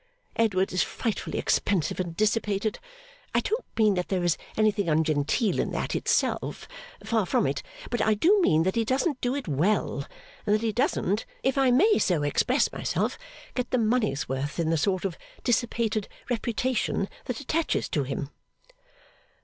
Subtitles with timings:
[0.35, 2.79] Edward is frightfully expensive and dissipated.
[3.35, 6.67] I don't mean that there is anything ungenteel in that itself
[7.03, 10.07] far from it but I do mean that he doesn't do it well,
[10.47, 13.19] and that he doesn't, if I may so express myself,
[13.53, 18.31] get the money's worth in the sort of dissipated reputation that attaches to him.